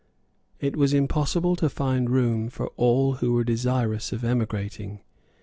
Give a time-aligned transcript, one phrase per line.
[0.59, 5.01] It was impossible to find room for all who were desirous of emigrating.